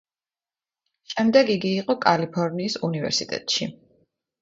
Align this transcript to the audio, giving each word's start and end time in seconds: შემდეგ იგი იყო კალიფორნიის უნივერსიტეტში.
შემდეგ 1.13 1.53
იგი 1.57 1.75
იყო 1.83 1.99
კალიფორნიის 2.09 2.81
უნივერსიტეტში. 2.91 3.73